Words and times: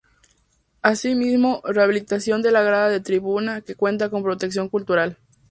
Asimismo, 0.81 1.61
rehabilitación 1.63 2.41
de 2.41 2.51
la 2.51 2.63
grada 2.63 2.89
de 2.89 3.01
tribuna, 3.01 3.61
que 3.61 3.75
cuenta 3.75 4.09
con 4.09 4.23
protección 4.23 4.67
cultural. 4.67 5.19